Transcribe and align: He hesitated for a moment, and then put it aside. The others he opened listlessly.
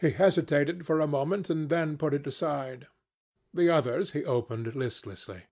He 0.00 0.10
hesitated 0.10 0.84
for 0.84 0.98
a 0.98 1.06
moment, 1.06 1.48
and 1.48 1.68
then 1.68 1.96
put 1.96 2.14
it 2.14 2.26
aside. 2.26 2.88
The 3.54 3.68
others 3.70 4.10
he 4.10 4.24
opened 4.24 4.74
listlessly. 4.74 5.42